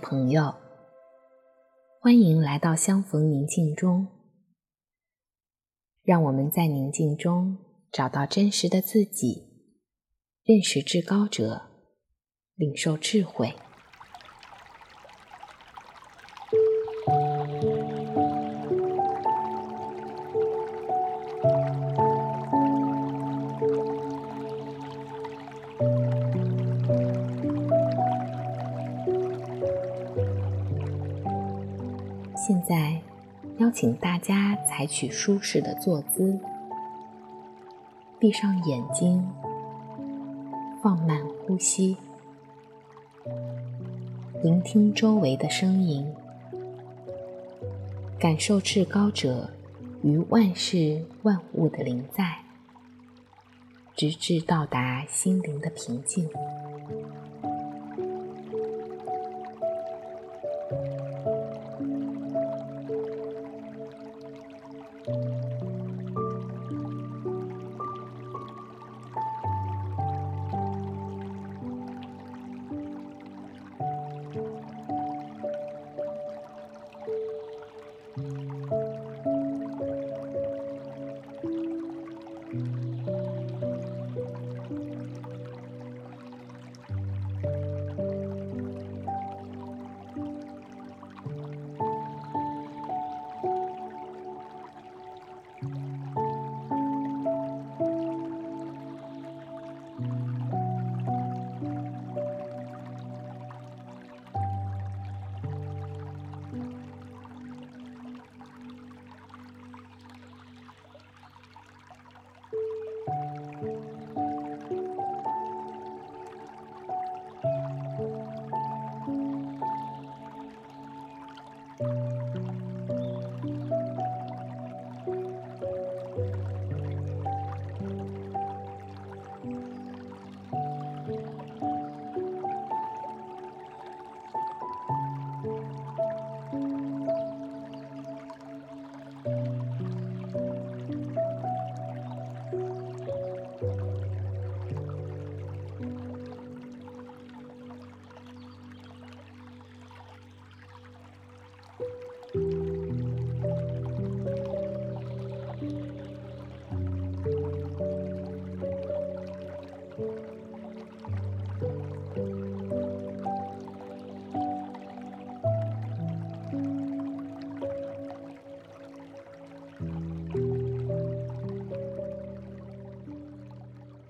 [0.00, 0.54] 朋友，
[2.00, 4.06] 欢迎来到相逢宁静中。
[6.02, 7.58] 让我们在宁静中
[7.92, 9.74] 找到真实的自己，
[10.44, 11.62] 认识至高者，
[12.54, 13.54] 领受智慧。
[32.48, 32.98] 现在，
[33.58, 36.40] 邀请大家采取舒适的坐姿，
[38.18, 39.22] 闭上眼睛，
[40.82, 41.94] 放慢呼吸，
[44.42, 46.10] 聆听周围的声音，
[48.18, 49.50] 感受至高者
[50.02, 52.38] 于万事万物的临在，
[53.94, 56.26] 直至到达心灵的平静。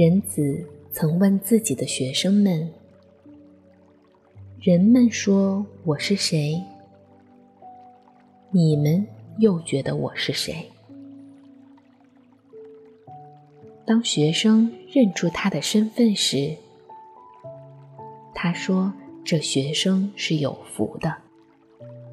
[0.00, 2.72] 人子曾问自己的学生们
[4.58, 6.58] ：“人们说我是谁？
[8.50, 9.06] 你们
[9.36, 10.70] 又觉得我是谁？”
[13.84, 16.56] 当学生认出他的身份时，
[18.34, 21.14] 他说：“这学生是有福的。”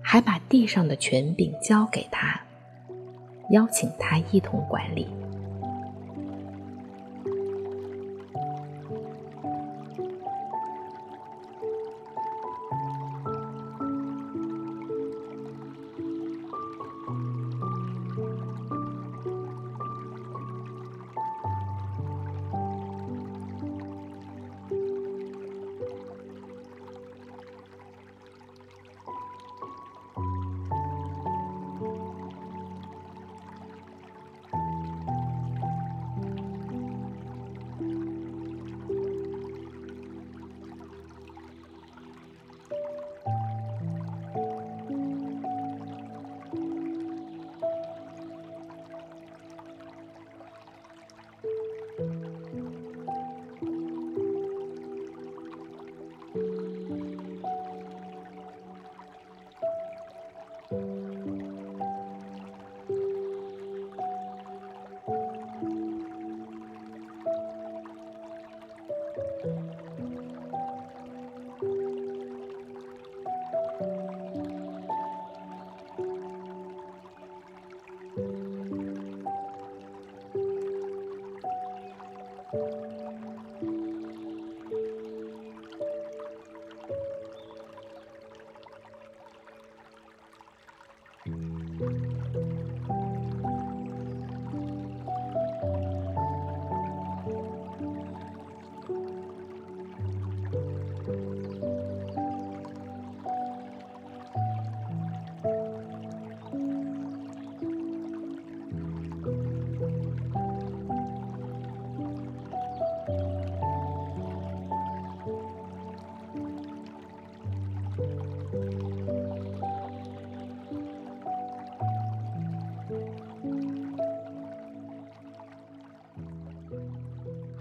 [0.00, 2.40] 还把地上的权柄交给他，
[3.50, 5.08] 邀请他一同管理。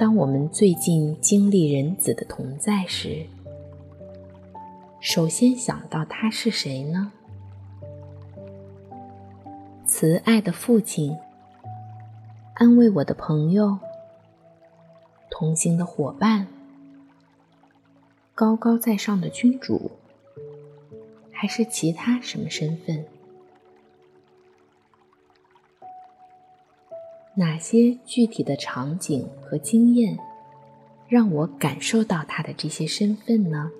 [0.00, 3.26] 当我们最近经历人子的同在时，
[4.98, 7.12] 首先想到他是谁呢？
[9.84, 11.18] 慈爱的父亲，
[12.54, 13.78] 安慰我的朋友，
[15.30, 16.46] 同行的伙伴，
[18.34, 19.90] 高高在上的君主，
[21.30, 23.04] 还是其他什么身份？
[27.34, 30.18] 哪些具体的场景和经验，
[31.08, 33.70] 让我感受到他的这些身份呢？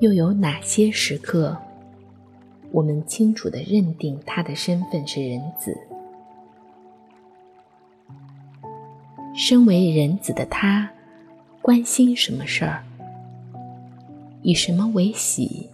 [0.00, 1.56] 又有哪些时刻，
[2.70, 5.74] 我们清楚地认定他的身份是人子？
[9.34, 10.90] 身为人子的他，
[11.62, 12.84] 关心什么事儿？
[14.42, 15.70] 以什么为喜？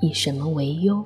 [0.00, 1.04] 以什么为忧？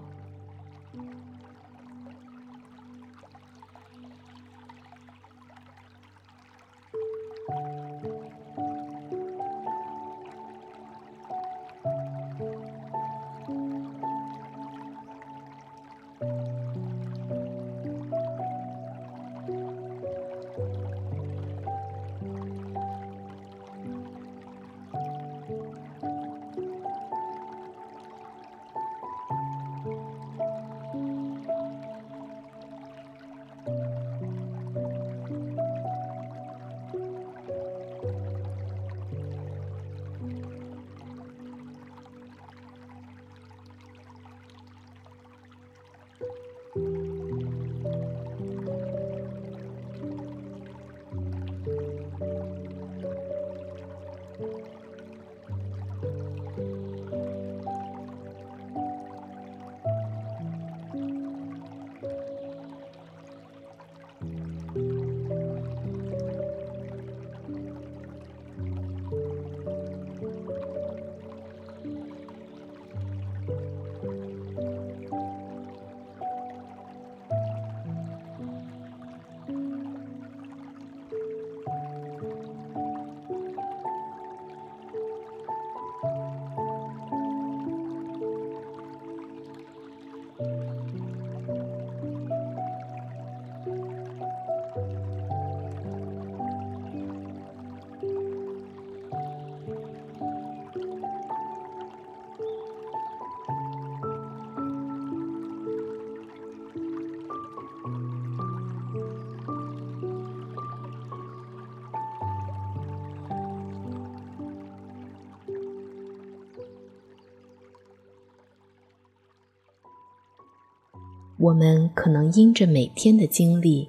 [121.40, 123.88] 我们可能因着每天的经历，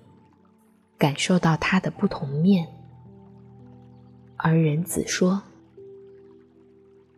[0.98, 2.65] 感受到他的不同面。
[4.38, 5.43] 而人子说：“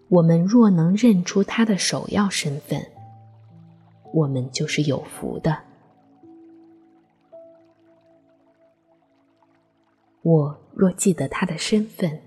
[0.09, 2.83] 我们若能认出他的首要身份，
[4.11, 5.55] 我们就是有福的。
[10.23, 12.19] 我若记得他的身份，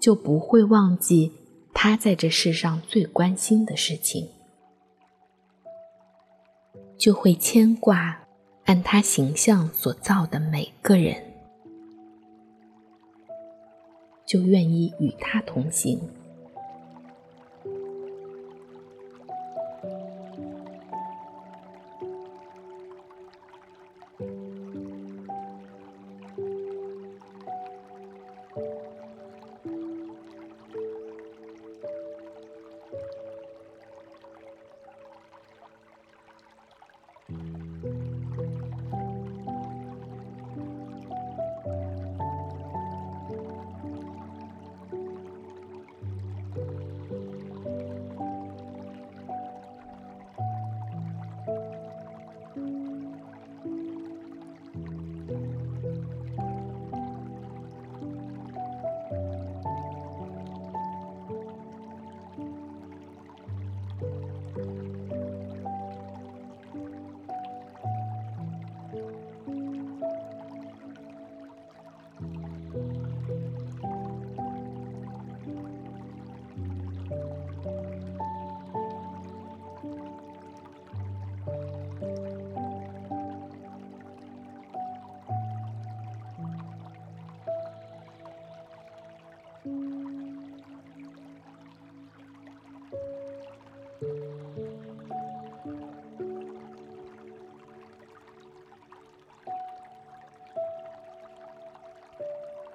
[0.00, 1.30] 就不会忘记
[1.72, 4.28] 他在这世上最关心的事情，
[7.06, 8.18] 就会牵挂
[8.64, 11.14] 按他形象所造的每个人。”
[14.26, 16.00] 就愿意与他同行。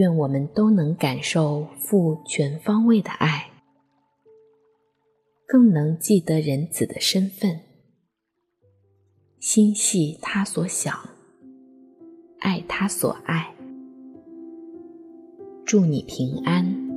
[0.00, 3.50] 愿我们都能感受父全方位的爱，
[5.46, 7.60] 更能记得人子的身份，
[9.38, 11.10] 心系他所想，
[12.38, 13.54] 爱他所爱。
[15.66, 16.89] 祝你平安。